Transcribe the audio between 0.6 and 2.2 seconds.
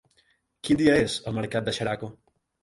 Quin dia és el mercat de Xeraco?